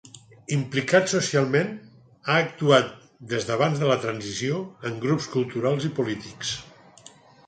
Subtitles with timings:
[0.53, 1.67] Implicat socialment
[2.31, 2.89] ha actuat
[3.33, 4.57] des d'abans de la transició
[4.91, 6.55] en grups culturals i polítics.